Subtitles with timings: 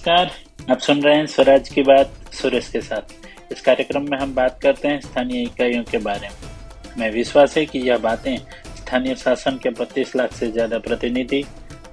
[0.00, 0.30] नमस्कार।
[0.70, 4.58] आप सुन रहे हैं स्वराज की बात, सुरेश के साथ। इस कार्यक्रम में हम बात
[4.62, 9.58] करते हैं स्थानीय इकाइयों के बारे में। मैं विश्वास है कि यह बातें स्थानीय शासन
[9.62, 11.42] के बत्तीस लाख से ज़्यादा प्रतिनिधि,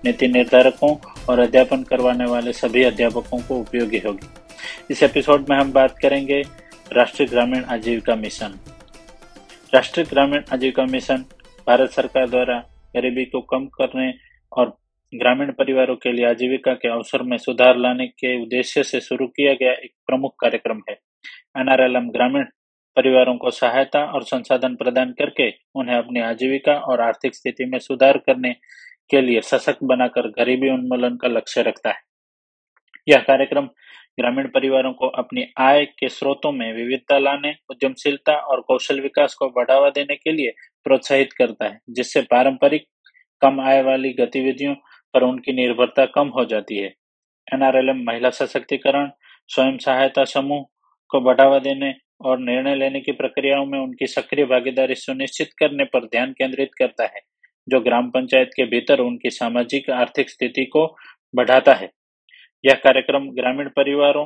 [0.05, 0.95] नीति निर्धारकों
[1.29, 4.27] और अध्यापन करवाने वाले सभी अध्यापकों को उपयोगी होगी।
[4.91, 6.41] इस एपिसोड में हम बात करेंगे
[6.93, 8.59] राष्ट्रीय ग्रामीण आजीविका मिशन।
[9.73, 11.25] राष्ट्रीय ग्रामीण आजीविका मिशन
[11.67, 12.59] भारत सरकार द्वारा
[12.95, 14.13] गरीबी को कम करने
[14.51, 14.77] और
[15.13, 19.53] ग्रामीण परिवारों के लिए आजीविका के अवसर में सुधार लाने के उद्देश्य से शुरू किया
[19.53, 20.95] गया एक प्रमुख कार्यक्रम है।
[21.57, 22.43] एनआरएलएम ग्रामीण
[22.95, 28.17] परिवारों को सहायता और संसाधन प्रदान करके उन्हें अपनी आजीविका और आर्थिक स्थिति में सुधार
[28.17, 28.53] करने
[29.09, 32.01] के लिए सशक्त बनाकर गरीबी उन्मूलन का लक्ष्य रखता है।
[33.09, 33.69] यह कार्यक्रम
[34.19, 39.49] ग्रामीण परिवारों को अपनी आय के स्रोतों में विविधता लाने, उद्यमशीलता और कौशल विकास को
[39.49, 40.51] बढ़ावा देने के लिए
[40.83, 42.85] प्रोत्साहित करता है, जिससे पारंपरिक
[43.41, 44.75] कम आय वाली गतिविधियों
[45.17, 46.93] पर उनकी निर्भरता कम हो जाती है।
[47.47, 49.09] एनआरएलएम महिला सशक्तिकरण,
[49.49, 50.65] स्वयं सहायता समूह
[51.11, 56.05] को बढ़ावा देने और निर्णय लेने की प्रक्रियाओं में उनकी सक्रिय भागीदारी सुनिश्चित करने पर
[56.05, 57.21] ध्यान केंद्रित करता है,
[57.67, 60.85] जो ग्राम पंचायत के भीतर उनकी सामाजिक, आर्थिक स्थिति को
[61.33, 61.89] बढ़ाता है।
[62.63, 64.25] यह कार्यक्रम ग्रामीण परिवारों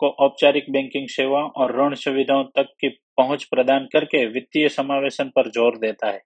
[0.00, 5.50] को औपचारिक बैंकिंग सेवाओं और ऋण सुविधाओं तक की पहुँच प्रदान करके वित्तीय समावेशन पर
[5.50, 6.20] ज़ोर देता है,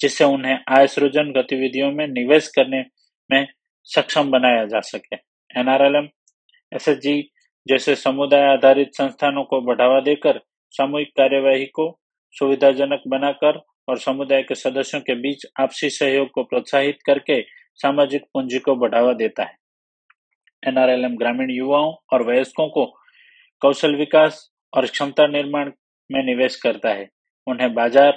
[0.00, 2.82] जिससे उन्हें आय सृजन गतिविधियों में निवेश करने
[3.30, 3.46] में
[3.88, 5.16] सक्षम बनाया जा सके।
[5.50, 6.08] एनआरएलएम
[6.72, 7.20] एसएचजी
[7.66, 10.40] जैसे समुदाय आधारित संस्थानों को बढ़ावा देकर
[10.74, 11.90] सामूहिक कार्यवाही को
[12.34, 17.40] सुविधाजनक बनाकर और समुदाय के सदस्यों के बीच आपसी सहयोग को प्रोत्साहित करके
[17.80, 19.56] सामाजिक पूंजी को बढ़ावा देता है।
[20.62, 22.84] एनआरएलएम ग्रामीण युवाओं और वयस्कों को
[23.62, 25.70] कौशल विकास और क्षमता निर्माण
[26.10, 27.08] में निवेश करता है।
[27.46, 28.12] उन्हें बाज़ार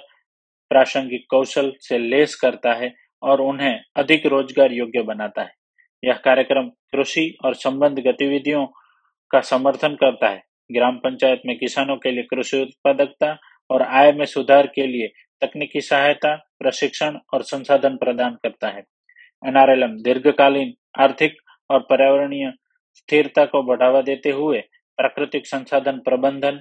[0.72, 5.53] प्रासंगिक कौशल से लेस करता है और उन्हें अधिक रोज़गार योग्य बनाता है।
[6.03, 8.66] यह कार्यक्रम कृषि और संबंध गतिविधियों
[9.31, 13.38] का समर्थन करता है। ग्राम पंचायत में किसानों के लिए कृषि उत्पादकता
[13.69, 15.07] और आय में सुधार के लिए
[15.41, 18.83] तकनीकी सहायता, प्रशिक्षण और संसाधन प्रदान करता है।
[19.44, 21.35] एनआरएलएम दीर्घकालीन आर्थिक
[21.69, 22.51] और पर्यावरणीय
[22.95, 24.59] स्थिरता को बढ़ावा देते हुए
[24.99, 26.59] प्राकृतिक संसाधन प्रबंधन,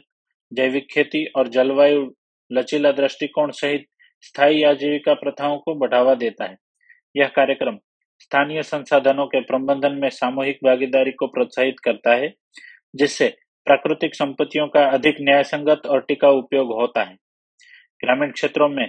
[0.53, 2.07] जैविक खेती और जलवायु
[2.51, 3.87] लचीला दृष्टिकोण सहित
[4.27, 6.57] स्थायी आजीविका प्रथाओं को बढ़ावा देता है।
[7.17, 7.79] यह कार्यक्रम
[8.21, 12.33] स्थानीय संसाधनों के प्रबंधन में सामूहिक भागीदारी को प्रोत्साहित करता है,
[12.95, 13.29] जिससे
[13.67, 17.15] प्राकृतिक संपत्तियों का अधिक न्यायसंगत और टिकाऊ उपयोग होता है।
[18.01, 18.87] ग्रामीण क्षेत्रों में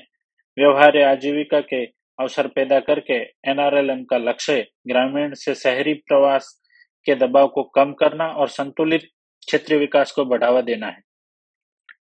[0.58, 1.84] व्यवहार्य आजीविका के
[2.20, 3.14] अवसर पैदा करके
[3.52, 6.62] एनआरएलएम का लक्ष्य ग्रामीण से शहरी प्रवास
[7.06, 9.02] के दबाव को कम करना और संतुलित
[9.48, 11.07] क्षेत्रीय विकास को बढ़ावा देना है।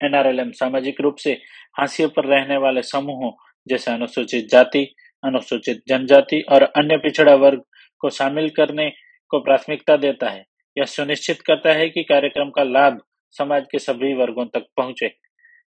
[0.02, 1.32] एनआरएलएम सामाजिक रूप से
[1.80, 3.32] हाशिए पर रहने वाले समूहों
[3.68, 4.84] जैसे अनुसूचित जाति,
[5.24, 7.62] अनुसूचित जनजाति और अन्य पिछड़ा वर्ग
[8.00, 8.90] को शामिल करने
[9.32, 10.46] को प्राथमिकता देता है।
[10.78, 13.00] यह सुनिश्चित करता है कि कार्यक्रम का लाभ
[13.36, 15.12] समाज के सभी वर्गों तक पहुँचे।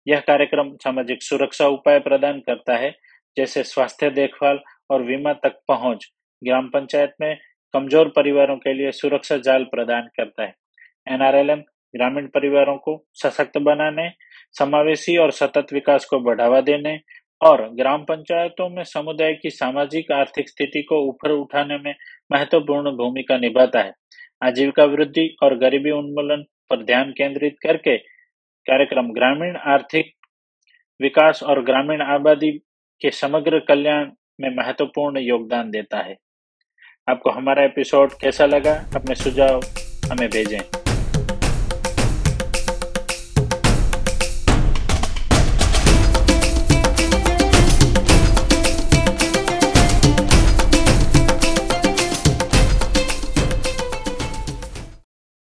[0.08, 2.92] यह कार्यक्रम सामाजिक सुरक्षा उपाय प्रदान करता है,
[3.38, 4.60] जैसे स्वास्थ्य देखभाल
[4.90, 6.06] और बीमा तक पहुँच।
[6.42, 7.38] ग्राम पंचायत में
[7.74, 10.54] कमज़ोर परिवारों के लिए सुरक्षा जाल प्रदान करता है।
[11.08, 11.62] एनआरएलएम
[11.96, 14.10] ग्रामीण परिवारों को सशक्त बनाने,
[14.52, 17.00] समावेशी और सतत विकास को बढ़ावा देने
[17.42, 21.96] और ग्राम पंचायतों में समुदाय की सामाजिक आर्थिक स्थिति को ऊपर उठाने में
[22.32, 23.94] महत्वपूर्ण भूमिका निभाता है।
[24.44, 27.98] आजीविका वृद्धि और गरीबी उन्मूलन पर ध्यान केंद्रित करके
[28.68, 30.14] कार्यक्रम ग्रामीण आर्थिक
[31.02, 32.52] विकास और ग्रामीण आबादी
[33.02, 36.18] के समग्र कल्याण में महत्वपूर्ण योगदान देता है।
[37.10, 38.74] आपको हमारा एपिसोड कैसा लगा?
[38.96, 39.60] अपने सुझाव
[40.12, 40.81] हमें भेजें।